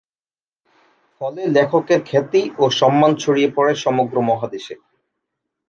[1.21, 4.75] ফলে লেখকের খ্যাতি ও সম্মান ছড়িয়ে পড়ে সমগ্র মহাদেশে।